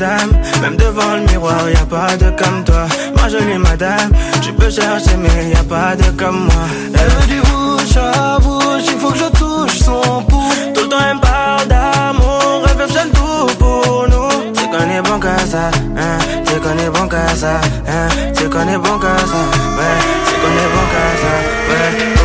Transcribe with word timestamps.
même 0.00 0.76
devant 0.76 1.14
le 1.14 1.20
miroir, 1.30 1.68
y 1.68 1.76
a 1.76 1.84
pas 1.84 2.16
de 2.16 2.30
comme 2.30 2.64
toi. 2.64 2.86
Ma 3.16 3.28
jolie 3.28 3.58
madame, 3.58 4.10
tu 4.40 4.52
peux 4.52 4.70
chercher, 4.70 5.16
mais 5.18 5.50
y 5.50 5.54
a 5.54 5.62
pas 5.62 5.94
de 5.94 6.10
comme 6.16 6.44
moi. 6.44 6.64
Elle 6.94 7.10
veut 7.10 7.26
du 7.26 7.40
bouche 7.40 7.96
à 7.96 8.38
bouche, 8.38 8.84
il 8.86 8.98
faut 8.98 9.10
que 9.10 9.18
je 9.18 9.28
touche 9.38 9.78
son 9.78 10.22
pouls. 10.22 10.52
Tout 10.74 10.82
le 10.84 10.88
temps 10.88 11.04
elle 11.10 11.20
parle 11.20 11.66
d'amour, 11.68 12.62
elle 12.70 12.78
veut 12.78 13.10
tout 13.12 13.54
pour 13.58 14.06
nous. 14.08 14.30
Qu'on 14.70 14.90
est 14.90 15.02
bon 15.02 15.20
qu'à 15.20 15.36
ça, 15.38 15.70
hein, 15.96 16.18
qu'on 16.62 16.78
est 16.78 16.90
bon 16.90 17.06
qu'à 17.06 17.28
ça, 17.34 17.60
hein, 17.86 18.08
qu'on 18.50 18.68
est 18.68 18.78
bon 18.78 18.98
qu'à 18.98 19.18
ça, 19.18 19.42
ouais, 19.76 19.98
qu'on 20.40 20.54
est 20.62 20.70
bon 20.74 20.84
qu'à 20.92 21.06
ça, 21.22 21.32
ouais, 21.68 22.19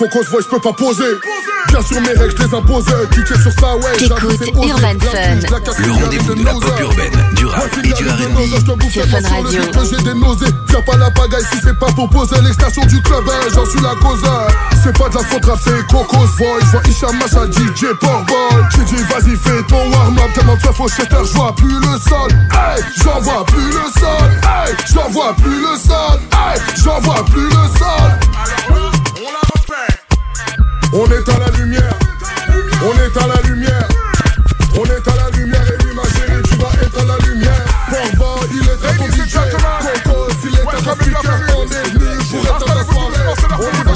Coco 0.00 0.22
voix, 0.30 0.40
je 0.40 0.48
peux 0.48 0.60
pas 0.60 0.72
poser. 0.72 1.12
Bien 1.68 1.82
sûr, 1.82 2.00
mes 2.00 2.14
règles, 2.14 2.34
je 2.34 2.42
les 2.42 2.54
impose. 2.54 2.86
Cliquez 3.10 3.38
sur 3.38 3.52
ça, 3.52 3.76
ouais. 3.76 3.98
T'écoutes 3.98 4.66
Urban 4.66 4.98
Fun. 4.98 5.82
Le 5.84 5.92
rendez-vous 5.92 6.34
de 6.36 6.42
la 6.42 6.52
pop 6.52 6.80
urbaine, 6.80 7.12
du 7.36 7.44
rap 7.44 7.68
et 7.76 7.82
du 7.82 8.08
R&B. 8.08 8.90
Sur 8.90 9.04
Fun 9.04 9.18
Radio. 9.28 9.60
J'ai 9.90 10.02
des 10.02 10.14
nausées. 10.14 10.46
Viens 10.70 10.80
pas 10.80 10.96
la 10.96 11.10
pagaille 11.10 11.44
si 11.52 11.58
c'est 11.62 11.78
pas 11.78 11.92
pour 11.92 12.08
poser 12.08 12.40
l'extension 12.40 12.80
du 12.86 13.02
club. 13.02 13.24
Hein, 13.28 13.48
J'en 13.54 13.66
suis 13.66 13.80
la 13.82 13.94
cause. 14.00 14.22
C'est 14.82 14.96
pas 14.96 15.10
de 15.10 15.16
la 15.16 15.20
faute 15.20 15.44
rap, 15.44 15.58
c'est 15.62 15.86
Coco's 15.88 16.30
voice. 16.38 16.64
J'vois 16.70 16.82
Isha 16.88 17.12
Massa, 17.12 17.46
DJ 17.50 17.92
Portball. 18.00 18.68
J'ai 18.74 18.84
dit, 18.84 19.02
vas-y, 19.02 19.36
fais 19.36 19.62
ton 19.68 19.90
warm-up. 19.90 20.32
Tellement 20.34 20.56
de 20.56 20.60
fois 20.60 20.86
au 20.86 20.88
je 20.88 21.26
j'vois 21.26 21.54
plus 21.54 21.78
le 21.78 21.98
sol. 22.08 22.30
Hey, 22.52 22.82
j'en 23.04 23.20
vois 23.20 23.44
plus 23.44 23.68
le 23.68 24.00
sol. 24.00 24.30
Hey, 24.44 24.74
j'en 24.94 25.10
vois 25.10 25.34
plus 25.34 25.60
le 25.60 25.76
sol. 25.76 26.20
Hey, 26.32 26.58
j'en 26.82 27.00
vois 27.00 27.22
plus 27.26 27.44
le 27.44 27.78
sol. 27.78 28.99
On 30.92 31.06
est 31.06 31.28
à 31.28 31.38
la 31.38 31.50
lumière. 31.58 31.98
On 32.82 32.92
est 32.94 33.16
à 33.16 33.26
la 33.26 33.40
lumière. 33.48 33.88
On 34.74 34.84
est 34.84 35.08
à 35.08 35.16
la 35.16 35.30
lumière 35.36 35.62
et 35.62 35.84
oui 35.84 35.94
ma 35.94 36.02
chérie 36.02 36.42
tu 36.48 36.56
vas 36.56 36.70
être 36.82 37.00
à 37.00 37.04
la 37.04 37.26
lumière. 37.26 37.64
Portball, 37.90 38.48
il 38.52 38.68
est 38.68 38.84
à 38.84 38.94
ton 38.94 39.06
DJ. 39.06 39.34
Coco, 40.04 40.28
s'il 40.40 40.54
est 40.54 40.60
à 40.60 40.64
ton 40.64 40.92
speaker, 40.94 41.40
on 41.56 41.64
est 41.64 41.90
venu 41.90 42.18
pour 42.30 42.44
être 42.44 42.70
à 42.70 42.74
ta 42.74 42.92
soirée. 42.92 43.89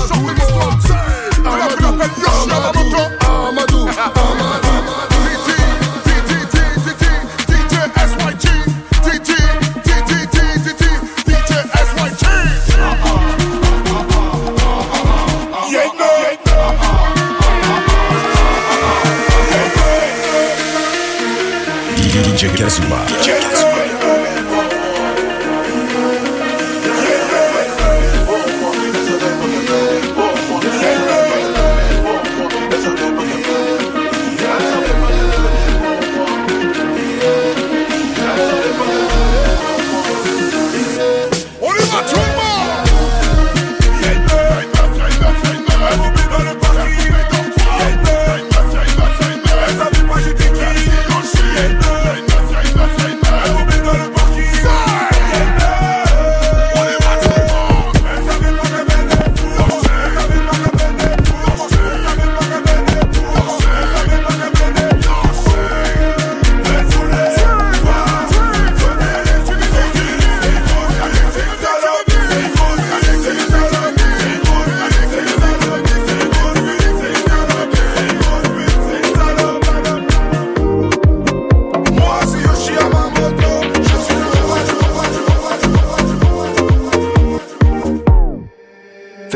Jake 22.44 22.58
Decima. 22.58 23.03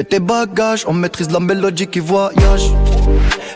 Kazuma. 0.04 0.46
bagages, 0.46 0.84
on 0.86 0.92
maîtrise 0.92 1.30
la 1.30 1.40
mélodie 1.40 1.86
qui 1.86 2.00
voyage. 2.00 2.72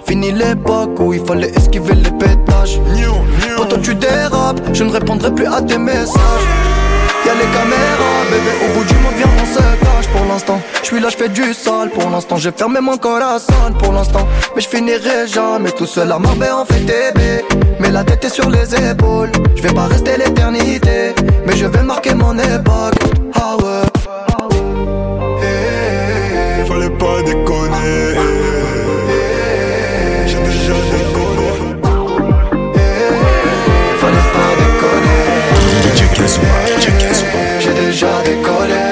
Fini 0.07 0.33
l'époque 0.33 0.99
où 0.99 1.13
il 1.13 1.25
fallait 1.25 1.51
esquiver 1.51 1.95
les 1.95 2.11
pétages. 2.11 2.81
Quand 3.57 3.81
tu 3.81 3.95
dérapes, 3.95 4.61
je 4.73 4.85
ne 4.85 4.91
répondrai 4.91 5.35
plus 5.35 5.47
à 5.47 5.63
tes 5.63 5.79
messages. 5.79 6.47
Y'a 7.25 7.35
les 7.35 7.51
caméras, 7.57 8.25
bébé, 8.31 8.53
au 8.65 8.79
bout 8.79 8.85
du 8.85 8.95
monde, 8.95 9.13
viens, 9.17 9.27
on 9.41 9.47
se 9.47 9.61
cache 9.61 10.09
pour 10.13 10.25
l'instant. 10.27 10.61
Je 10.83 10.87
suis 10.87 11.01
là, 11.01 11.09
je 11.09 11.17
fais 11.17 11.29
du 11.29 11.55
sale 11.55 11.91
pour 11.91 12.11
l'instant. 12.11 12.37
J'ai 12.37 12.51
fermé 12.51 12.81
mon 12.81 12.97
corazon 12.97 13.73
pour 13.79 13.93
l'instant. 13.93 14.27
Mais 14.57 14.61
je 14.61 14.69
finirai 14.69 15.29
jamais 15.29 15.71
tout 15.71 15.87
seul 15.87 16.11
à 16.11 16.19
Marbella, 16.19 16.59
on 16.59 16.65
fait 16.65 16.81
TB. 16.81 17.21
Mais 17.79 17.91
la 17.91 18.03
tête 18.03 18.25
est 18.25 18.35
sur 18.35 18.51
les 18.51 18.75
épaules. 18.75 19.31
Je 19.55 19.63
vais 19.63 19.73
pas 19.73 19.87
rester 19.87 20.17
l'éternité, 20.17 21.15
mais 21.47 21.57
je 21.57 21.67
vais 21.67 21.83
marquer 21.83 22.15
mon 22.15 22.37
époque. 22.37 22.99
Ah 23.35 23.57
ouais. 23.57 24.03
déjà 37.93 38.23
décollé. 38.25 38.85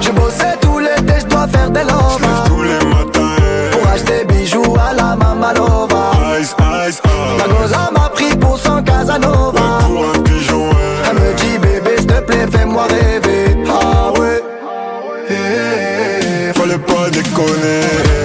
Je 0.00 0.10
bossais 0.12 0.54
les 0.62 0.84
l'été, 0.84 1.20
je 1.20 1.26
dois 1.26 1.48
faire 1.48 1.70
des 1.70 1.82
lobes. 1.82 2.28
Tous 2.46 2.62
les 2.62 2.84
matins. 2.86 3.36
Eh. 3.38 3.70
Pour 3.72 3.88
acheter 3.90 4.24
bijoux 4.24 4.76
à 4.88 4.94
la 4.94 5.16
Mamalova. 5.16 6.12
Ice, 6.40 6.54
ice, 6.88 7.00
ice 7.04 7.70
La 7.72 7.90
m'a 7.92 8.08
pris 8.10 8.36
pour 8.36 8.56
son 8.58 8.82
Casanova. 8.82 9.60
Ouais, 9.90 10.18
un. 10.28 10.70
Eh. 10.70 11.10
Elle 11.10 11.18
me 11.18 11.34
dit 11.34 11.58
bébé 11.58 11.96
s'il 11.98 12.06
te 12.06 12.20
plaît 12.20 12.46
fais-moi 12.52 12.84
rêver. 12.84 13.56
Ah 13.68 14.12
ouais, 14.18 14.42
Fallait 16.54 16.78
pas 16.78 17.10
déconner. 17.10 18.15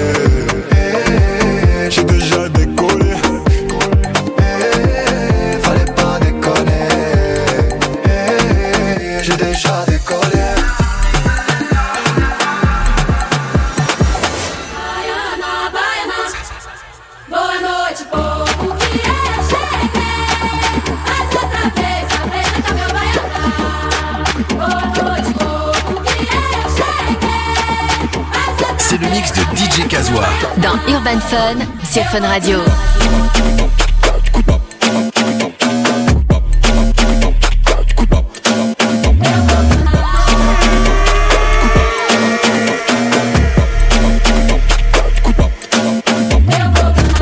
Urban 31.02 31.20
Fun 31.20 31.58
sur 31.84 32.04
Fun 32.12 32.22
Radio. 32.22 32.60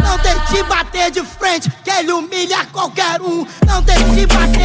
Não 0.03 0.17
tente 0.19 0.63
bater 0.63 1.11
de 1.11 1.23
frente, 1.23 1.71
que 1.81 1.89
ele 1.89 2.11
humilha 2.11 2.65
qualquer 2.73 3.21
um. 3.21 3.47
Não 3.65 3.81
tente 3.81 4.25
bater 4.25 4.58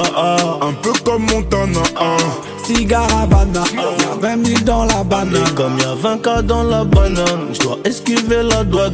Un 0.00 0.72
peu 0.82 0.92
comme 1.04 1.22
Montana. 1.26 1.80
hein. 2.00 2.16
Cigare 2.66 3.08
Havana, 3.22 3.62
y'a 3.74 4.16
20 4.20 4.44
000 4.46 4.60
dans 4.64 4.84
la 4.84 5.00
Et 5.00 5.04
banane. 5.04 5.54
comme 5.54 5.78
y'a 5.78 5.94
20 5.94 6.18
cas 6.22 6.42
dans 6.42 6.64
la 6.64 6.84
banane, 6.84 7.48
j'dois 7.52 7.78
esquiver 7.84 8.42
la 8.42 8.64
douane. 8.64 8.92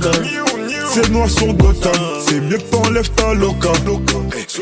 Ces 0.93 1.09
noirs 1.11 1.31
sont 1.31 1.53
Gotham. 1.55 1.93
C'est 2.27 2.41
mieux 2.41 2.59
que 2.59 2.63
t'enlèves 2.71 3.11
ta 3.13 3.33
loca. 3.33 3.71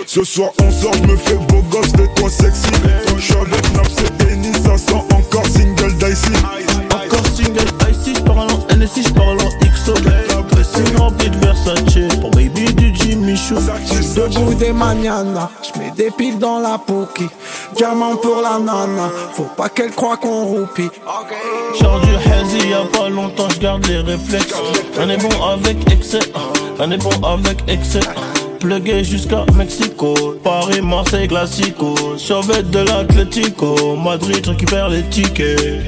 Ce- 0.06 0.24
soir, 0.24 0.50
on 0.62 0.70
sort, 0.70 0.92
je 0.94 1.08
me 1.10 1.16
fais 1.16 1.34
beau 1.34 1.60
gosse 1.70 1.92
de 1.92 2.06
toi 2.16 2.30
sexy. 2.30 2.68
Je 3.16 3.20
suis 3.22 3.34
avec 3.34 3.74
Naps 3.74 3.96
et 3.98 4.32
Ennis, 4.32 4.52
ça 4.64 4.78
sent 4.78 5.02
encore 5.12 5.46
single 5.46 5.92
dicey. 5.94 6.30
Encore 6.94 7.26
single 7.34 7.66
ici, 7.90 8.14
j'parle 8.16 8.38
en 8.52 8.76
NSI, 8.76 9.02
j'parle 9.02 9.38
en 9.40 9.50
XO. 9.66 9.94
Pressing 10.50 10.96
rempli 10.96 11.30
de 11.30 11.36
Versace, 11.38 12.18
pour 12.20 12.30
baby 12.30 12.69
Debout 13.30 14.54
des 14.54 14.72
mañanas, 14.72 15.50
j'mets 15.62 15.92
des 15.96 16.10
piles 16.10 16.38
dans 16.38 16.58
la 16.58 16.78
pouki. 16.78 17.28
Diamant 17.76 18.16
pour 18.16 18.42
la 18.42 18.58
nana, 18.58 19.08
faut 19.34 19.48
pas 19.56 19.68
qu'elle 19.68 19.92
croie 19.92 20.16
qu'on 20.16 20.44
roupie. 20.46 20.88
Genre 21.80 22.00
du 22.00 22.14
hazy, 22.16 22.68
y'a 22.70 22.84
pas 22.92 23.08
longtemps, 23.08 23.48
j'garde 23.50 23.86
les 23.86 23.98
réflexes. 23.98 24.54
On 24.98 25.08
est 25.08 25.16
bon 25.16 25.42
avec 25.44 25.92
excès, 25.92 26.18
on 26.78 26.90
est 26.90 26.98
bon 26.98 27.10
avec 27.22 27.58
excès. 27.68 28.00
Plugué 28.60 29.02
jusqu'à 29.02 29.46
Mexico, 29.56 30.14
Paris, 30.44 30.82
Marseille, 30.82 31.26
Classico. 31.26 31.94
Survêt 32.18 32.62
de 32.62 32.80
l'Atlético, 32.80 33.96
Madrid, 33.96 34.46
récupère 34.46 34.90
les 34.90 35.02
tickets. 35.04 35.82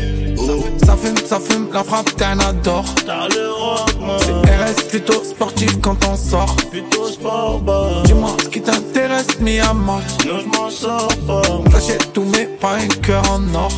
Ça 0.84 0.96
fume, 0.96 1.16
ça 1.24 1.38
fume, 1.38 1.68
la 1.72 1.84
frappe 1.84 2.16
t'en 2.16 2.38
adore. 2.40 2.84
T'as 3.06 3.28
le 3.28 3.52
rock, 3.52 3.94
man. 4.00 4.18
RS 4.44 4.88
plutôt 4.88 5.22
sportif 5.22 5.80
quand 5.80 5.96
on 6.10 6.16
sort. 6.16 6.56
Plutôt 6.70 7.08
sport 7.08 7.60
bar. 7.60 8.02
Dis-moi 8.04 8.30
ce 8.42 8.48
qui 8.48 8.60
t'intéresse, 8.60 9.38
mi 9.38 9.60
amor. 9.60 10.00
Sinon 10.20 10.40
j'm'en 10.40 10.70
sors 10.70 11.08
pas. 11.26 11.42
J'achète 11.70 12.12
tout 12.12 12.24
mais 12.24 12.46
pas 12.46 12.76
un 12.76 12.88
cœur 13.02 13.22
en 13.30 13.54
or. 13.54 13.70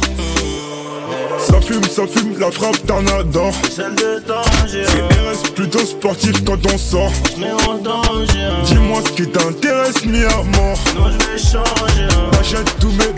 Ça 1.55 1.61
fume, 1.61 1.85
ça 1.85 2.03
fume, 2.09 2.37
la 2.41 2.51
frappe 2.51 2.85
t'en 2.85 3.07
adore. 3.07 3.53
Celle 3.71 3.95
de 3.95 4.21
danger, 4.27 4.85
C'est 4.89 5.49
RS 5.49 5.53
plutôt 5.55 5.87
sportif 5.87 6.45
quand 6.45 6.59
on 6.67 6.77
sort. 6.77 7.13
mais 7.39 7.53
en 7.69 7.75
danger. 7.75 8.49
Dis-moi 8.65 9.01
ce 9.07 9.13
qui 9.13 9.29
t'intéresse, 9.29 10.05
mi 10.05 10.25
amour. 10.25 10.77
Sinon 10.85 11.11
j'vais 11.13 11.39
changer. 11.39 12.09
J'achète 12.33 12.77
tous 12.81 12.91
mes 12.91 13.15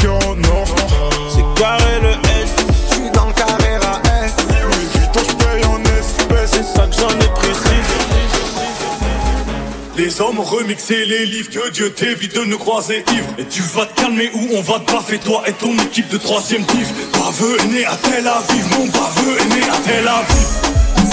cœur 0.00 0.16
en 0.26 0.42
or. 0.48 0.66
C'est 1.28 1.60
carré 1.60 2.00
le 2.00 2.12
S. 2.12 2.54
Je 2.88 2.94
suis 2.94 3.10
dans 3.10 3.26
le 3.26 3.34
Carrera 3.34 4.00
S. 4.24 4.32
Louis 4.48 4.86
Vuitton, 4.94 5.20
je 5.28 5.44
paye 5.44 5.64
en 5.66 5.82
espèces. 5.82 6.52
C'est 6.52 6.78
ça 6.78 6.86
que 6.86 6.94
j'en 6.94 7.10
ai 7.10 7.28
pris 7.34 7.52
Les 9.96 10.20
hommes 10.20 10.40
ont 10.40 10.44
remixé 10.44 11.04
les 11.04 11.24
livres, 11.24 11.50
que 11.50 11.70
Dieu 11.70 11.90
t'évite 11.90 12.34
de 12.34 12.44
nous 12.44 12.58
croiser 12.58 13.04
ivre. 13.12 13.28
Et 13.38 13.44
tu 13.44 13.62
vas 13.62 13.86
te 13.86 14.00
calmer 14.00 14.28
ou 14.34 14.48
on 14.56 14.60
va 14.60 14.80
te 14.80 14.90
baffer, 14.90 15.18
toi 15.18 15.44
et 15.46 15.52
ton 15.52 15.72
équipe 15.78 16.08
de 16.08 16.16
troisième 16.16 16.62
div. 16.64 16.88
Baveux 17.12 17.56
est 17.60 17.66
né 17.68 17.84
à 17.84 17.96
Tel 18.02 18.26
Aviv, 18.26 18.66
mon 18.76 18.86
baveux 18.86 19.36
est 19.40 19.54
né 19.54 19.62
à 19.62 19.76
Tel 19.86 20.08
Aviv. 20.08 20.64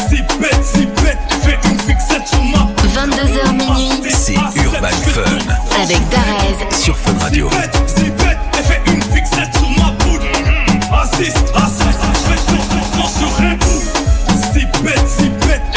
Si 0.09 0.17
bête, 0.39 0.65
si 0.65 0.85
bête, 1.03 1.17
tu 1.29 1.35
fais 1.47 1.59
une 1.69 1.79
fixette 1.79 2.27
sur 2.27 2.43
ma 2.43 2.71
22h 2.91 3.51
minuit 3.53 4.11
C'est 4.11 4.33
Urban 4.33 4.88
Fun 5.13 5.81
avec 5.81 6.00
Darez. 6.09 6.75
sur 6.75 6.97
Fun 6.97 7.17
Radio. 7.21 7.50
Si 7.51 7.55
bête, 7.55 7.83
si 7.85 8.09
bête, 8.09 8.39
fait 8.63 8.81
une 8.91 9.03
fixette 9.03 9.53
sur 9.53 9.69
ma 9.69 9.91
poudre. 10.00 10.25
A6, 10.91 11.33
A7, 11.53 11.85
je 12.13 12.31
fais 12.31 12.41
sur 13.19 13.41
un 13.41 13.55
bête, 14.83 15.07
si 15.07 15.29
bête, 15.29 15.70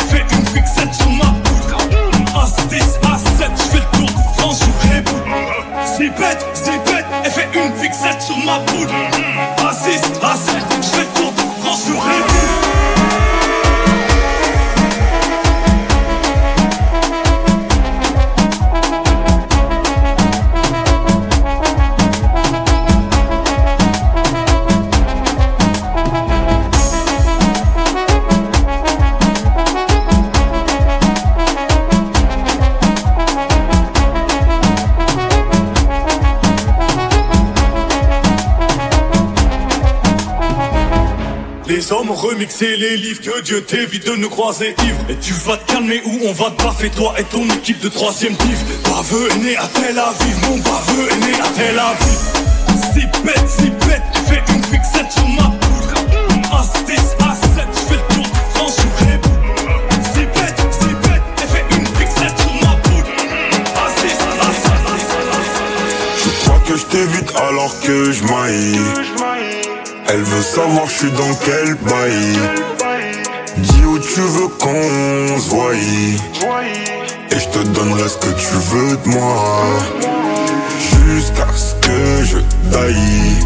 remixer 42.54 42.76
les 42.76 42.96
livres. 42.96 43.20
Que 43.20 43.40
Dieu 43.42 43.62
t'évite 43.62 44.06
de 44.06 44.16
nous 44.16 44.28
croiser 44.28 44.74
ivre. 44.84 44.98
Et 45.08 45.16
tu 45.16 45.32
vas 45.32 45.56
te 45.56 45.72
calmer 45.72 46.02
ou 46.04 46.20
on 46.26 46.32
va 46.32 46.50
te 46.50 46.62
baffer, 46.62 46.90
toi 46.90 47.14
et 47.18 47.24
ton 47.24 47.44
équipe 47.50 47.80
de 47.80 47.88
troisième 47.88 48.34
div. 48.34 48.58
Baveux 48.84 49.28
est 49.30 49.38
né 49.38 49.56
à 49.56 49.68
Tel 49.72 49.98
Aviv, 49.98 50.36
mon 50.48 50.58
baveux 50.58 51.08
est 51.10 51.26
né 51.26 51.32
à 51.40 51.48
Tel 51.56 51.78
Aviv. 51.78 52.18
Si 52.92 53.06
bête, 53.24 53.48
si 53.48 53.70
bête, 53.86 54.02
tu 54.12 54.20
fais 54.20 54.42
une 54.54 54.62
fixette 54.62 55.12
sur 55.12 55.28
ma 55.28 55.50
poudre. 55.60 55.94
A6, 56.52 57.16
A7, 57.18 57.66
je 57.72 57.80
fais 57.88 57.94
le 57.94 58.14
tour 58.14 58.24
de 58.24 58.58
France, 58.58 58.76
je 58.78 59.04
rêve. 59.04 59.20
Si 60.12 60.20
bête, 60.20 60.60
si 60.70 60.88
bête, 61.08 61.22
tu 61.36 61.46
fais 61.46 61.64
une 61.76 61.86
fixette 61.86 62.38
sur 62.38 62.54
ma 62.54 62.76
poudre. 62.76 63.10
A6, 63.84 64.16
A7. 64.42 64.64
Je 66.24 66.44
crois 66.44 66.60
que 66.66 66.76
je 66.76 66.84
t'évite 66.84 67.32
alors 67.36 67.80
que 67.80 68.12
je 68.12 68.22
maille. 68.24 69.13
Elle 70.14 70.22
veut 70.22 70.42
savoir 70.42 70.86
je 70.86 70.92
suis 70.92 71.10
dans 71.10 71.34
quel 71.44 71.74
bail. 71.74 72.38
Dis 73.56 73.84
où 73.84 73.98
tu 73.98 74.20
veux 74.20 74.46
qu'on 74.46 75.40
se 75.40 75.50
voie. 75.50 75.74
Et 75.74 77.36
je 77.36 77.48
te 77.48 77.58
donnerai 77.66 78.08
ce 78.08 78.18
que 78.18 78.28
tu 78.28 78.54
veux 78.70 78.96
de 78.96 79.08
moi. 79.08 79.80
Jusqu'à 80.78 81.48
ce 81.56 81.74
que 81.84 82.24
je 82.26 82.38
taille. 82.70 83.42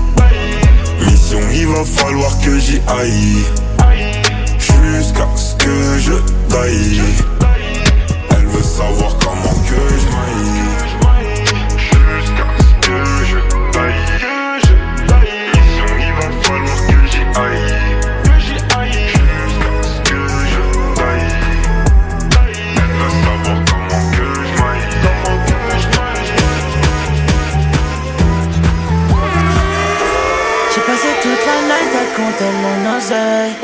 Mission, 1.07 1.41
il 1.55 1.69
va 1.69 1.85
falloir 1.87 2.39
que 2.41 2.59
j'y 2.59 2.83
aille. 2.87 3.47
Jusqu'à 4.59 5.27
ce 5.37 5.55
que 5.55 5.99
je 5.99 6.13
taille. 6.51 7.01
Elle 8.29 8.47
veut 8.47 8.63
savoir 8.63 9.17
comment 9.25 9.55
que 9.65 9.75
je 9.75 10.28
J'ai 31.01 31.09
passé 31.09 31.21
toute 31.23 31.47
la 31.47 31.61
night 31.63 31.93
à 31.95 32.17
compter 32.17 32.51
mon 32.63 32.97
oseille. 32.97 33.55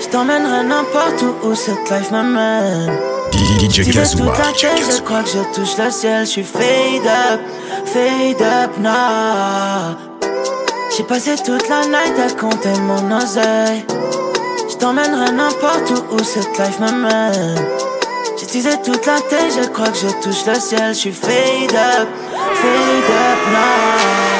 Je 0.00 0.06
t'emmènerai 0.08 0.64
n'importe 0.64 1.22
où 1.22 1.48
où 1.48 1.54
cette 1.54 1.90
life 1.90 2.10
m'amène. 2.10 2.92
DJ 3.32 3.92
Kazuma. 3.92 4.32
la 4.32 4.52
tête, 4.52 4.82
je 4.90 5.02
crois 5.02 5.22
que 5.22 5.28
je 5.30 5.54
touche 5.54 5.76
le 5.76 5.90
ciel. 5.90 6.24
Je 6.24 6.30
suis 6.30 6.44
fade 6.44 7.06
up, 7.06 7.40
fade 7.84 8.42
up, 8.42 8.70
nah. 8.78 9.96
J'ai 10.96 11.02
passé 11.02 11.34
toute 11.44 11.68
la 11.68 11.84
night 11.86 12.14
à 12.18 12.32
compter 12.40 12.78
mon 12.80 13.16
oseille. 13.16 13.84
Je 14.70 14.76
t'emmènerai 14.76 15.32
n'importe 15.32 15.90
où 15.90 16.14
où 16.14 16.24
cette 16.24 16.56
life 16.58 16.78
m'amène. 16.80 17.56
J'ai 18.38 18.46
teasé 18.46 18.70
toute 18.82 19.04
la 19.04 19.20
tête, 19.20 19.52
je 19.62 19.68
crois 19.68 19.88
que 19.88 19.98
je 19.98 20.08
touche 20.22 20.46
le 20.46 20.54
ciel. 20.58 20.94
Je 20.94 20.98
suis 20.98 21.12
fade 21.12 21.74
up, 21.74 22.08
fade 22.54 23.10
up, 23.10 23.52
nah. 23.52 24.35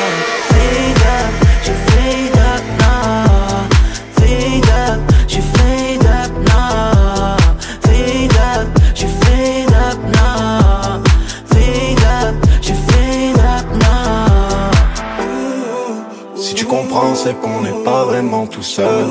C'est 17.27 17.41
qu'on 17.41 17.61
n'est 17.61 17.83
pas 17.85 18.05
vraiment 18.05 18.47
tout 18.47 18.63
seul. 18.63 19.05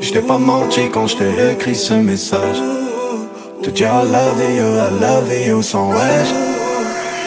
Je 0.00 0.18
pas 0.18 0.36
menti 0.36 0.82
quand 0.92 1.06
je 1.06 1.16
t'ai 1.16 1.52
écrit 1.52 1.74
ce 1.74 1.94
message. 1.94 2.58
Te 3.62 3.70
dire 3.70 3.88
I 3.88 4.04
love 4.16 4.42
you, 4.58 4.68
I 4.86 4.90
love 5.00 5.32
you 5.48 5.62
sans 5.62 5.88
wesh. 5.92 6.30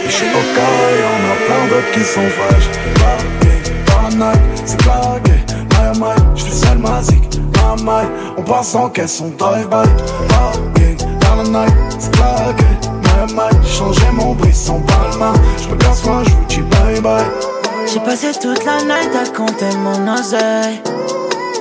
Je 0.06 0.12
suis 0.12 0.28
au 0.28 0.46
carré, 0.56 0.92
y'en 1.04 1.22
a 1.34 1.38
plein 1.48 1.64
d'autres 1.70 1.92
qui 1.94 2.02
sont 2.02 2.30
fraîches. 2.38 2.70
La 3.02 4.16
night, 4.16 4.62
c'est 4.64 4.78
blagué. 4.84 5.38
My 5.72 6.00
my, 6.00 6.16
je 6.36 6.44
fais 6.44 6.68
seul 6.68 6.78
ma 6.78 7.02
zik. 7.02 7.24
My 7.56 7.84
my, 7.84 8.06
on 8.38 8.44
passe 8.44 8.76
en 8.76 8.90
caisse, 8.90 9.20
on 9.22 9.30
drive-by. 9.38 9.90
La 10.30 11.44
night, 11.50 11.74
c'est 11.98 12.12
blagué. 12.12 12.70
My 13.06 13.34
my, 13.34 13.50
j'ai 13.64 13.78
changé 13.80 14.06
mon 14.14 14.36
brisson 14.36 14.82
par 14.82 15.18
main. 15.18 15.34
Je 15.58 15.68
me 15.68 15.76
casse 15.78 16.06
moi, 16.06 16.22
je 16.26 16.30
vous 16.30 16.46
dis 16.48 16.62
bye 16.62 17.02
bye. 17.02 17.49
J'ai 17.92 18.00
passé 18.02 18.32
toute 18.40 18.64
la 18.66 18.84
night 18.84 19.16
à 19.16 19.28
compter 19.36 19.76
mon 19.78 20.14
oseille. 20.14 20.82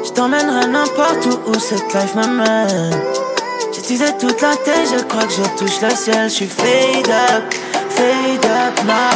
Je 0.04 0.10
t'emmènerai 0.10 0.66
n'importe 0.66 1.26
où 1.26 1.50
où 1.50 1.54
cette 1.58 1.94
life 1.94 2.14
m'amène. 2.14 2.90
Teasé 3.88 4.04
toute 4.20 4.42
la 4.42 4.54
tête, 4.54 4.86
je 4.94 5.02
crois 5.04 5.24
que 5.24 5.32
je 5.32 5.42
touche 5.56 5.80
le 5.80 5.88
ciel. 5.96 6.28
Je 6.28 6.34
suis 6.34 6.46
fade 6.46 7.08
up, 7.08 7.54
fade 7.88 8.44
up, 8.44 8.84
nah. 8.86 9.08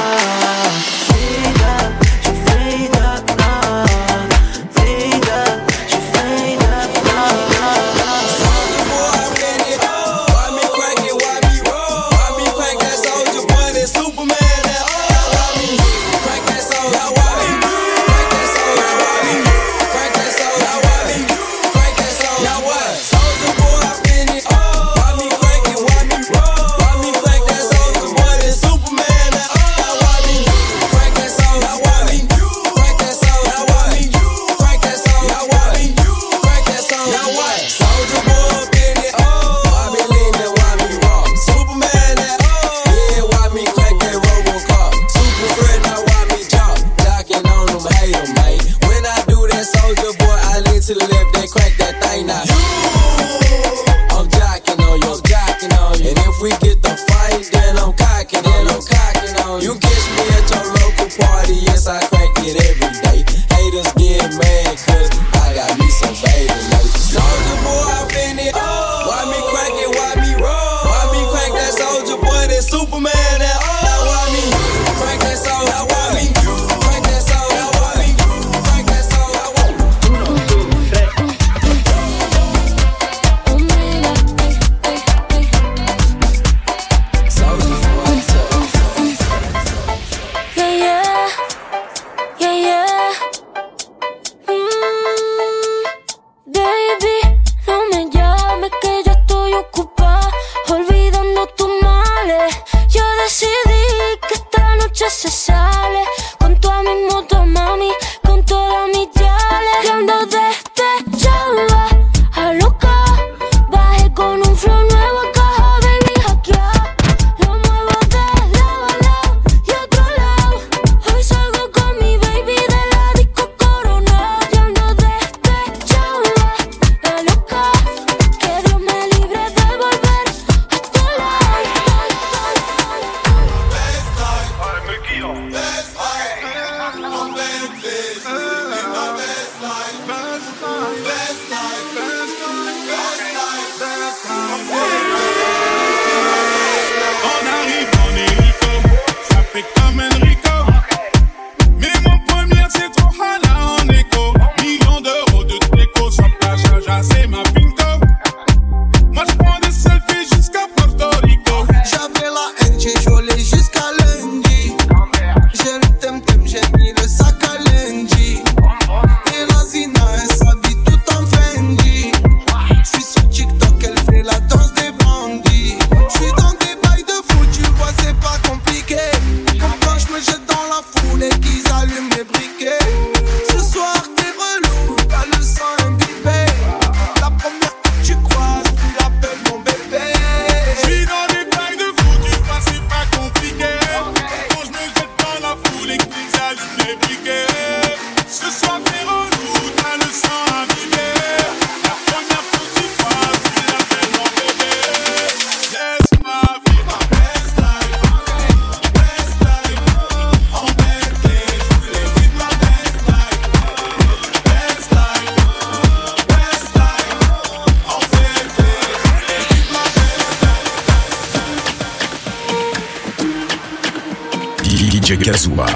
Kazuma. 225.22 225.66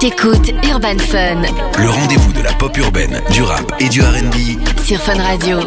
T'écoutes 0.00 0.52
Urban 0.64 0.98
Fun. 0.98 1.42
Le 1.78 1.90
rendez-vous 1.90 2.32
de 2.32 2.42
la 2.42 2.52
pop 2.54 2.74
urbaine, 2.78 3.20
du 3.32 3.42
rap 3.42 3.70
et 3.80 3.88
du 3.88 4.00
RB. 4.00 4.34
Sur 4.82 4.98
Fun 4.98 5.20
Radio. 5.22 5.58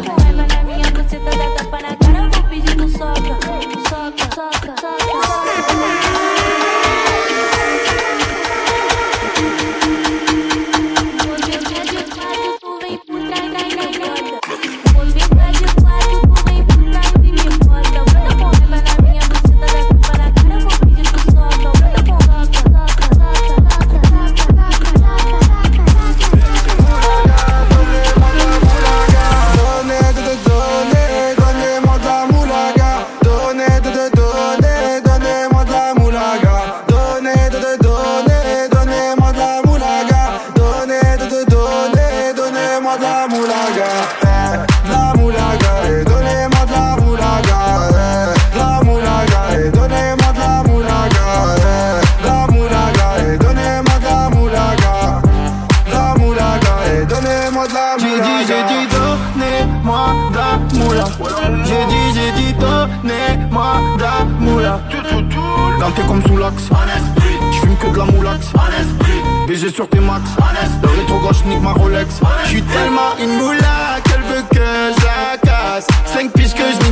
Je 72.44 72.48
suis 72.48 72.62
tellement 72.62 73.16
une 73.20 73.36
moula 73.36 74.00
qu'elle 74.04 74.22
veut 74.22 74.42
que 74.50 74.56
je 74.56 75.04
la 75.04 75.36
casse. 75.38 75.86
5 76.06 76.32
pistes 76.32 76.56
que 76.56 76.62
je 76.62 76.89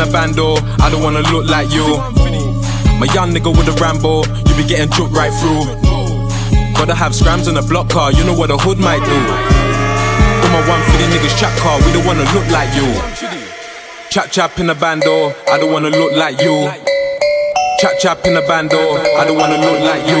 in 0.00 0.08
a 0.08 0.12
bando. 0.12 0.54
I 0.80 0.88
don't 0.90 1.02
wanna 1.02 1.20
look 1.32 1.46
like 1.46 1.70
you. 1.72 1.84
My 2.98 3.08
young 3.12 3.32
nigga 3.32 3.50
with 3.52 3.68
a 3.68 3.76
Rambo, 3.80 4.24
you 4.24 4.54
be 4.56 4.64
getting 4.64 4.90
jumped 4.90 5.14
right 5.14 5.32
through. 5.40 5.64
Gotta 6.74 6.94
have 6.94 7.14
scrams 7.14 7.48
in 7.48 7.56
a 7.56 7.62
block 7.62 7.90
car, 7.90 8.12
you 8.12 8.24
know 8.24 8.34
what 8.34 8.50
a 8.50 8.56
hood 8.56 8.78
might 8.78 9.04
do. 9.04 9.18
All 10.40 10.52
my 10.56 10.62
one 10.68 10.82
for 10.88 10.96
the 10.96 11.06
niggas 11.12 11.36
trap 11.38 11.52
car, 11.58 11.76
we 11.84 11.92
don't 11.92 12.06
wanna 12.06 12.24
look 12.32 12.46
like 12.48 12.72
you. 12.74 12.88
Chap 14.10 14.30
chap 14.30 14.58
in 14.58 14.70
a 14.70 14.74
bando, 14.74 15.34
I 15.52 15.58
don't 15.58 15.72
wanna 15.72 15.90
look 15.90 16.12
like 16.16 16.40
you. 16.40 16.70
Chap 17.80 17.98
chap 18.00 18.24
in 18.24 18.36
a 18.36 18.42
bando, 18.46 18.78
I 19.16 19.24
don't 19.24 19.36
wanna 19.36 19.58
look 19.60 19.80
like 19.80 20.06
you. 20.08 20.20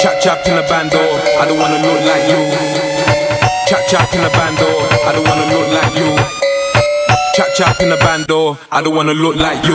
Chap 0.00 0.20
chap 0.22 0.46
in 0.46 0.58
a 0.58 0.62
bando, 0.68 1.00
I 1.40 1.44
don't 1.46 1.58
wanna 1.58 1.80
look 1.82 2.00
like 2.06 2.26
you. 2.30 2.40
Chap 3.66 3.82
chap 3.88 4.14
in 4.14 4.22
a 4.22 4.30
bando, 4.30 4.68
I 5.06 5.12
don't 5.12 5.26
wanna 5.26 5.46
look 5.50 5.68
like 5.74 5.96
you. 5.98 6.43
Chop 7.34 7.48
chop 7.56 7.80
in 7.80 7.88
the 7.88 7.96
band 7.96 8.28
door. 8.28 8.56
I 8.70 8.80
don't 8.80 8.94
wanna 8.94 9.12
look 9.12 9.34
like 9.34 9.58
you. 9.66 9.74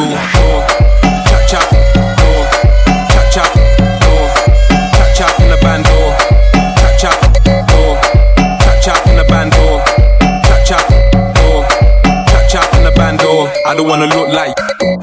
Chop 1.28 1.44
chop 1.52 1.68
chap 1.70 2.16
door. 2.16 2.42
Chap 3.12 3.26
chap 3.36 3.54
door. 4.00 4.24
Chap 5.14 5.40
in 5.42 5.50
the 5.50 5.58
band 5.62 5.84
door. 5.84 6.16
Chap 6.98 7.20
chap 8.82 9.08
in 9.08 9.18
the 9.18 9.26
band 9.28 9.52
door. 9.52 9.84
Chap 10.64 12.48
chap 12.48 12.74
in 12.78 12.84
the 12.86 12.92
band 12.96 13.20
door. 13.20 13.52
I 13.66 13.76
don't 13.76 13.90
wanna 13.90 14.06
look 14.06 14.30
like. 14.30 14.99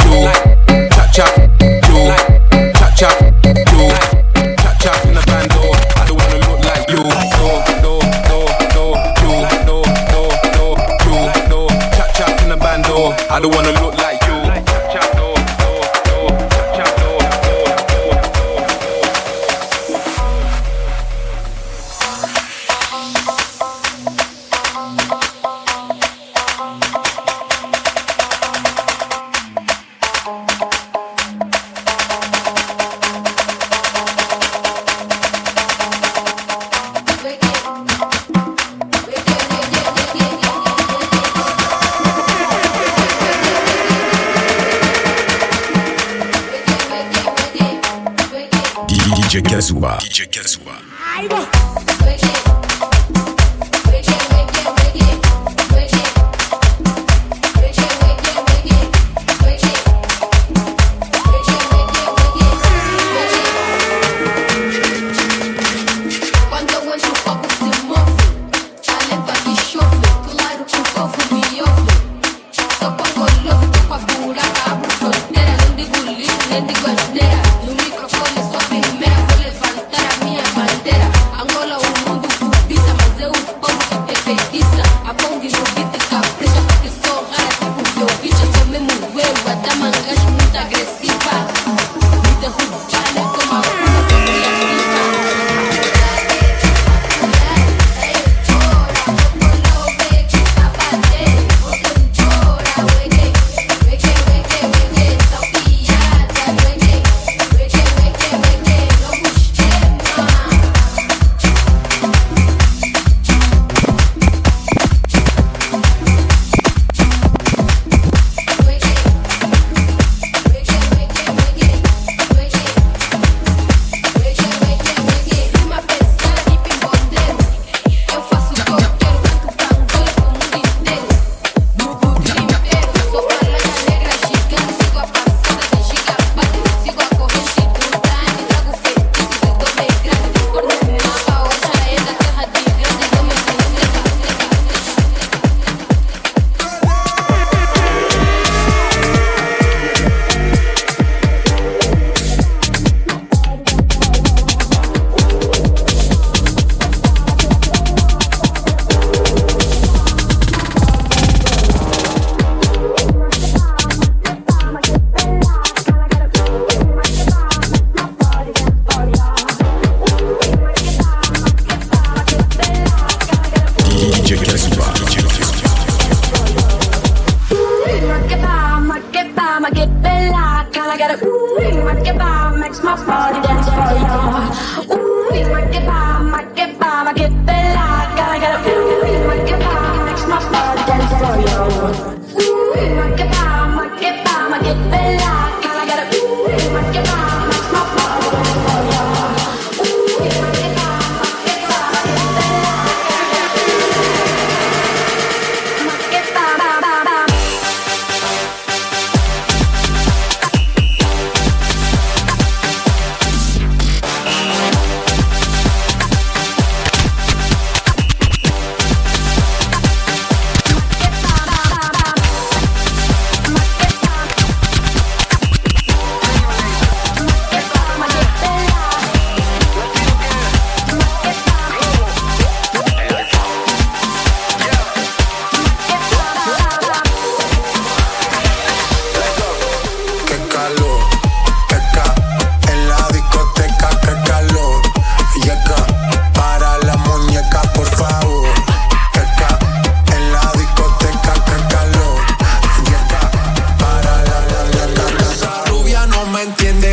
Kazuba. 49.56 49.96
DJ 50.02 50.28
Kazuba. 50.28 50.76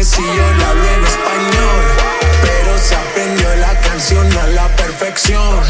si 0.04 0.22
yo 0.22 0.54
le 0.54 0.66
hablo 0.66 0.84
en 0.84 1.04
español, 1.06 1.84
pero 2.42 2.78
se 2.78 2.96
aprendió 2.96 3.56
la 3.56 3.80
canción 3.80 4.38
a 4.38 4.48
la 4.48 4.68
perfección. 4.76 5.62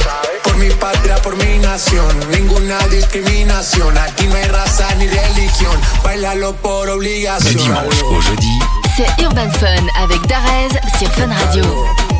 Por 0.43 0.58
mi 0.58 0.69
patria, 0.72 1.17
por 1.17 1.36
mi 1.38 1.60
nación, 1.60 2.08
ninguna 2.32 2.80
discriminación. 2.88 3.96
Aquí 3.98 4.26
no 4.28 4.36
hay 4.36 4.46
raza 4.46 4.88
ni 4.96 5.08
religión, 5.08 5.80
bailalo 6.04 6.54
por 6.54 6.89
obligación. 6.89 7.54
De 7.58 7.63
dimanche 7.63 8.02
au 8.02 8.22
jeudi, 8.22 8.60
c'est 8.96 9.24
Urban 9.24 9.52
Fun 9.52 9.88
avec 10.02 10.22
Darez 10.28 10.72
sur 10.98 11.12
Fun 11.12 11.30
Radio. 11.30 12.12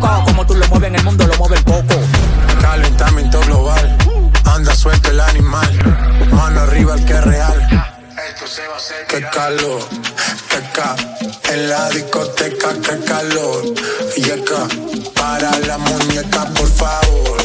Como 0.00 0.46
tú 0.46 0.54
lo 0.54 0.66
mueves 0.68 0.88
en 0.88 0.94
el 0.96 1.04
mundo, 1.04 1.26
lo 1.26 1.36
mueves 1.36 1.62
poco. 1.62 1.94
Calentamiento 2.60 3.40
global, 3.40 3.98
anda 4.44 4.74
suelto 4.74 5.10
el 5.10 5.20
animal, 5.20 6.28
mano 6.32 6.60
arriba 6.60 6.94
el 6.94 7.04
que 7.04 7.12
es 7.12 7.24
real. 7.24 7.86
Qué 9.08 9.20
calor, 9.30 9.82
qué 10.48 10.60
ca, 10.72 10.96
en 11.52 11.68
la 11.68 11.90
discoteca, 11.90 12.68
qué 12.82 13.04
calor, 13.04 13.62
yeca, 14.16 14.66
para 15.14 15.58
la 15.60 15.78
muñeca, 15.78 16.46
por 16.54 16.68
favor. 16.68 17.39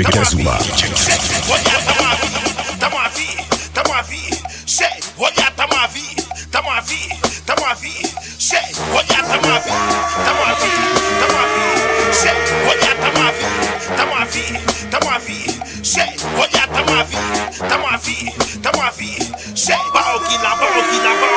DJ 0.00 0.12
Kazuma. 0.12 0.56
Tá 2.78 2.88
uma 2.88 3.08
vi, 3.10 3.36
tá 3.74 3.82
uma 3.86 4.02
vi, 4.02 4.30
sei, 4.66 4.88
olha, 5.18 5.50
tá 5.54 5.66
uma 5.66 5.86
vi, 5.88 6.16
tá 6.50 6.60
uma 6.62 6.80
vi, 6.80 7.08
tá 7.44 7.54
uma 7.58 7.74
vi, 7.74 7.92
sei, 8.38 8.58
olha, 8.94 9.22
tá 9.22 9.38
uma 9.38 9.58
vi, 9.60 9.70
tá 10.24 10.32
uma 10.32 10.54
vi, 10.54 10.70
tá 11.20 11.26
uma 11.28 11.44
vi, 11.52 12.14
sei, 12.14 12.32
olha, 12.66 12.94
tá 12.96 13.10
uma 13.10 13.30
vi, 13.32 13.44
tá 13.94 14.04
uma 14.06 14.24
vi, 14.24 14.44
tá 14.88 14.98
uma 15.04 15.18
vi, 15.18 15.84
sei, 15.84 16.16
olha, 16.38 16.66
tá 16.66 16.80
uma 16.82 17.04
vi, 17.04 17.16
tá 17.68 17.76
uma 17.76 17.96
vi, 17.98 18.32
tá 18.62 18.70
uma 18.74 18.90
vi, 18.92 19.10
sei, 19.54 19.76
balque 19.92 20.38
lá, 20.38 20.56
balque 20.56 20.96
lá, 20.96 21.14
balque 21.14 21.29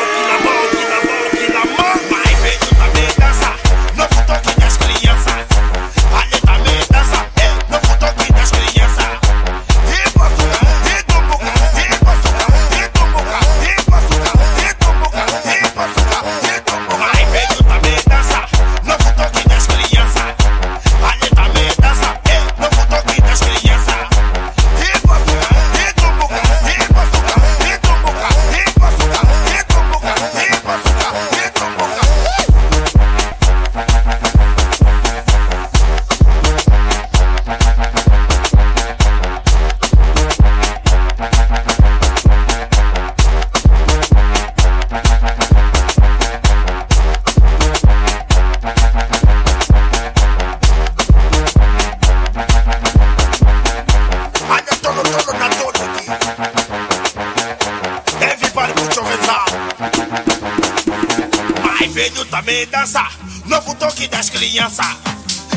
me 62.53 62.65
dançar, 62.67 63.11
no 63.45 63.59
futuro 63.61 63.91
que 63.93 64.07
das 64.07 64.29
crianças. 64.29 64.85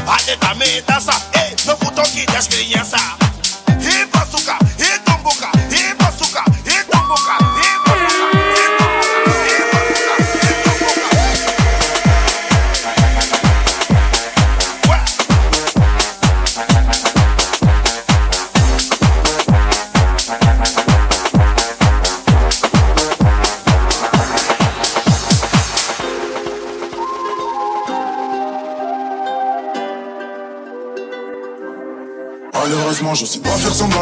Ajeita 0.07 0.55
me 0.55 0.83
sa 1.01 1.21
ei, 1.35 1.55
no 1.67 1.77
futuro 1.77 2.09
que 2.11 2.25
das 2.27 2.47
crianças. 2.49 3.26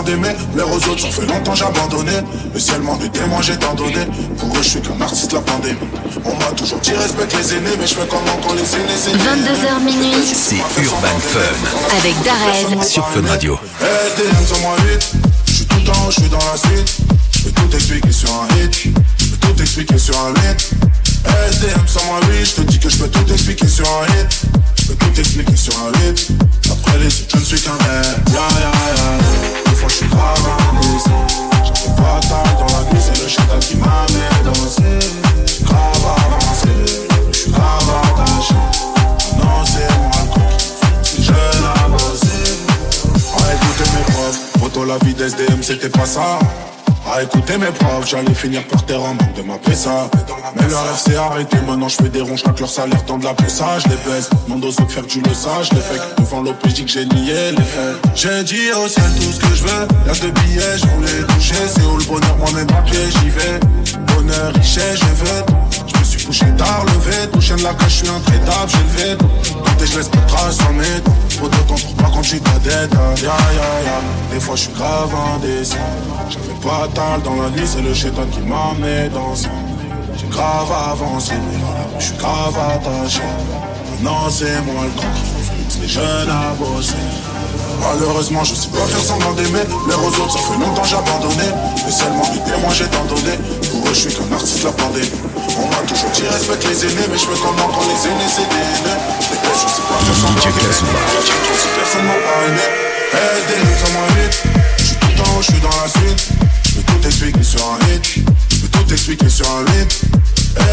D'aimer. 0.05 0.35
L'air 0.57 0.69
aux 0.71 0.77
autres, 0.89 1.01
ça 1.01 1.09
fait 1.09 1.27
longtemps 1.27 1.55
j'ai 1.55 1.65
abandonné. 1.65 2.13
Mais 2.53 2.61
si 2.61 2.71
elle 2.73 2.83
m'en 2.83 2.99
est 3.01 3.09
témoin, 3.13 3.41
j'ai 3.43 3.57
tant 3.57 3.75
donné. 3.75 4.07
Pour 4.39 4.49
eux, 4.57 4.63
je 4.63 4.69
suis 4.69 4.81
qu'un 4.81 5.01
artiste, 5.01 5.33
la 5.33 5.41
pandémie. 5.41 5.79
On 6.25 6.35
m'a 6.37 6.47
toujours 6.57 6.79
dit 6.81 6.93
respecte 6.93 7.35
les 7.37 7.55
aînés, 7.55 7.77
mais 7.79 7.87
je 7.87 7.95
fais 7.95 8.07
comment 8.09 8.39
quand 8.47 8.55
les 8.55 8.63
aînés 8.63 8.97
c'est 8.97 9.11
22h 9.13 9.85
minuit 9.85 10.15
C'est 10.33 10.57
Urban 10.57 11.19
Fun 11.21 11.99
avec 11.99 12.15
Darez. 12.23 12.85
sur 12.87 13.07
Fun 13.09 13.27
Radio. 13.29 13.59
SDM 13.81 14.47
sur 14.47 14.59
moi 14.61 14.77
8 14.93 15.13
Je 15.47 15.53
suis 15.53 15.67
tout 15.67 15.91
en 15.91 16.07
haut, 16.07 16.11
je 16.11 16.21
suis 16.21 16.31
dans 16.31 16.39
la 16.39 16.57
suite 16.57 16.97
Je 17.33 17.41
peux 17.43 17.51
tout 17.51 17.75
expliquer 17.77 18.13
sur 18.13 18.29
un 18.31 18.47
hit 18.57 18.85
Je 19.19 19.27
peux 19.27 19.37
tout 19.55 19.63
expliquer 19.63 19.99
sur 19.99 20.15
un 20.19 20.31
hit 20.31 20.71
SDM 21.51 21.87
sur 21.87 22.05
moi 22.07 22.21
8 22.31 22.45
Je 22.47 22.53
te 22.53 22.61
dis 22.63 22.79
que 22.79 22.89
je 22.89 22.97
peux 22.99 23.09
tout 23.09 23.33
expliquer 23.33 23.69
sur 23.69 23.87
un 23.87 24.07
hit 24.07 24.41
Je 24.79 24.85
peux 24.87 24.95
tout 24.95 25.21
expliquer 25.21 25.57
sur 25.57 25.75
un 25.81 26.09
hit 26.09 26.29
Après 26.71 26.99
les 26.99 27.07
hits, 27.07 27.27
je 27.29 27.37
ne 27.39 27.45
suis 27.45 27.61
qu'un 27.61 27.73
mec. 27.73 28.07
Ya 28.33 28.47
ya 28.61 28.73
ya 28.97 29.71
Des 29.71 29.77
fois 29.77 29.89
je 29.89 29.95
suis 29.95 30.07
grave 30.07 30.49
indécis 30.71 31.11
J'avais 31.65 31.97
pas 31.97 32.21
taille 32.21 32.55
dans 32.59 32.79
la 32.79 32.91
nuit 32.91 33.01
C'est 33.01 33.23
le 33.23 33.29
chétan 33.29 33.59
qui 33.61 33.77
m'a 33.77 34.07
mis 34.11 34.45
danser. 34.45 34.99
Je 35.47 35.53
suis 35.53 35.65
grave 35.65 36.05
avancé. 36.17 36.69
Je 37.33 37.39
suis 37.39 37.51
grave 37.51 37.91
attaché. 38.05 38.55
Non 39.39 39.65
c'est 39.65 39.99
moi 39.99 40.21
le 40.23 40.35
coq 40.35 40.61
Si 41.03 41.23
je 41.23 41.33
la 41.33 41.89
bossé 41.89 42.39
écouter 43.55 43.91
mes 43.97 44.13
profs. 44.13 44.41
Poto 44.61 44.85
la 44.85 44.99
vie 44.99 45.15
d'SDM 45.15 45.63
c'était 45.63 45.89
pas 45.89 46.07
ça. 46.07 46.39
À 47.15 47.23
écouter 47.23 47.57
mes 47.59 47.67
profs, 47.67 48.09
j'allais 48.09 48.35
finir 48.35 48.67
par 48.67 48.85
terre 48.87 49.01
en 49.01 49.15
manque 49.15 49.35
de 49.35 49.43
ma 49.43 49.55
ça. 49.73 50.11
Mais 50.57 50.67
le 50.67 50.75
rêve 50.75 50.97
s'est 50.97 51.15
arrêté, 51.15 51.57
maintenant 51.65 51.89
je 51.89 51.95
fais 51.95 52.09
des 52.09 52.21
ronds, 52.21 52.37
chaque 52.37 52.59
leur 52.59 52.69
salaire 52.69 53.05
tend 53.05 53.19
de 53.19 53.25
la 53.25 53.37
ça, 53.47 53.79
je 53.79 53.89
les 53.89 53.97
baisse. 53.99 54.29
Mon 54.49 54.57
dos 54.57 54.73
veut 54.73 54.89
faire 54.89 55.05
que 55.05 55.09
tu 55.09 55.21
le 55.21 55.29
les 55.29 55.81
faits. 55.81 56.03
Devant 56.19 56.43
l'OPJ 56.43 56.85
que 56.85 56.91
j'ai 56.91 57.07
nié 57.07 57.53
les 57.53 57.63
faits. 57.63 57.97
J'ai 58.17 58.43
dit 58.43 58.73
au 58.73 58.89
ciel 58.89 59.05
tout 59.15 59.31
ce 59.31 59.39
que 59.39 59.55
je 59.55 59.63
veux. 59.63 59.87
Y'a 60.09 60.15
deux 60.15 60.33
billets, 60.33 60.77
je 60.77 60.87
voulais 60.87 61.27
toucher. 61.35 61.55
C'est 61.73 61.85
où 61.85 61.97
le 61.99 62.05
bonheur, 62.05 62.37
moi-même 62.37 62.67
à 62.77 62.83
pied, 62.83 62.99
j'y 63.21 63.29
vais. 63.31 63.61
Bonheur, 64.13 64.53
richesse, 64.53 64.99
je 64.99 65.25
veux. 65.25 65.45
Couché 66.27 66.47
tard, 66.57 66.85
levé. 66.87 67.31
Touché 67.33 67.55
la 67.63 67.75
cache, 67.75 67.89
je 67.89 68.05
suis 68.05 68.09
intraitable, 68.09 68.71
j'ai 68.71 69.05
levé. 69.05 69.19
Quand 69.65 69.85
je 69.85 69.97
laisse 69.97 70.09
pas 70.09 70.17
de 70.19 70.27
traces 70.27 70.59
en 70.69 70.73
mètre. 70.73 71.11
Faut 71.39 71.49
de 71.49 71.57
temps 71.57 71.75
pour 71.75 71.95
pas 71.95 72.11
quand 72.13 72.23
tu 72.23 72.41
ta 72.41 72.59
dette. 72.61 72.93
Ya 73.23 73.37
ya 73.59 73.71
ya. 73.87 74.01
Des 74.33 74.41
fois 74.41 74.57
je 74.57 74.63
suis 74.63 74.73
grave 74.73 75.11
indécis. 75.35 75.77
J'avais 76.31 76.61
pas 76.63 76.89
tal 76.95 77.23
dans 77.23 77.43
la 77.43 77.51
nuit, 77.51 77.67
c'est 77.67 77.83
le 77.83 77.93
chétan 77.93 78.27
qui 78.33 78.41
m'a 78.41 78.73
mis 78.79 79.09
dans 79.11 79.35
son. 79.35 79.49
J'ai 80.17 80.27
grave 80.29 80.71
avancé, 80.71 81.35
je 81.99 82.05
suis 82.05 82.17
grave 82.17 82.57
attaché. 82.57 83.23
Non, 84.03 84.31
c'est 84.31 84.61
moi 84.63 84.85
le 84.85 85.01
con 85.01 85.07
les 85.81 85.89
jeunes 85.89 86.31
à 86.31 86.55
bosser. 86.55 86.95
Malheureusement, 87.81 88.45
je 88.45 88.55
sais 88.55 88.69
pas 88.69 88.87
faire 88.87 89.03
semblant 89.03 89.33
d'aimer. 89.33 89.65
Les 89.89 89.95
aux 89.95 90.23
autres, 90.23 90.33
ça 90.33 90.39
fait 90.39 90.59
longtemps 90.59 90.85
j'ai 90.85 90.97
abandonné. 90.97 91.49
Mais 91.85 91.93
seulement 91.93 92.23
des 92.33 92.51
témoins, 92.51 92.73
j'ai 92.73 92.87
tant 92.87 93.05
donné. 93.05 93.37
Pour 93.71 93.89
eux, 93.89 93.95
je 93.95 94.09
suis 94.09 94.15
qu'un 94.15 94.33
artiste 94.33 94.65
la 94.65 94.73
pandémie. 94.73 95.34
On 95.57 95.69
m'a 95.69 95.77
toujours 95.87 96.11
dit 96.11 96.27
respecte 96.27 96.67
les 96.69 96.85
aînés, 96.85 97.07
mais 97.11 97.19
je 97.19 97.27
fais 97.27 97.41
comment 97.41 97.69
quand 97.69 97.87
les 97.87 98.09
aînés 98.09 98.29
c'est 98.29 98.49
des 98.49 98.57
aînés? 98.57 98.99
Les 99.31 99.39
gars, 99.39 99.55
je 99.55 99.69
sais 99.71 99.83
pas 99.87 99.99
faire 100.03 100.15
semblant 100.15 100.51
d'aimer. 100.51 100.73
Si 100.75 101.69
personne 101.77 102.07
m'a 102.07 102.17
aimé. 102.47 102.67
SDM 103.15 103.71
sur 103.79 103.91
moi 103.95 104.07
vite. 104.19 104.37
Je 104.79 104.85
suis 104.85 104.97
tout 104.97 105.15
en 105.23 105.25
haut, 105.37 105.43
je 105.43 105.53
suis 105.53 105.61
dans 105.61 105.69
la 105.69 105.89
suite. 105.89 106.23
Je 106.67 106.71
peux 106.75 106.83
tout 106.83 107.07
expliquer 107.07 107.45
sur 107.45 107.63
un 107.71 107.79
hit. 107.87 108.05
Je 108.51 108.57
peux 108.57 108.69
tout 108.69 108.93
expliquer 108.93 109.29
sur 109.29 109.47
un 109.51 109.65
hit. 109.79 110.01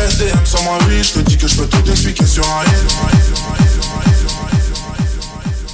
SDM 0.09 0.45
sur 0.45 0.61
moi 0.63 0.77
8, 0.89 1.03
je 1.03 1.13
te 1.13 1.19
dis 1.19 1.37
que 1.37 1.47
je 1.47 1.55
peux 1.57 1.67
tout 1.67 1.91
expliquer 1.91 2.25
sur 2.25 2.43
un 2.43 2.63
hit. 2.65 2.91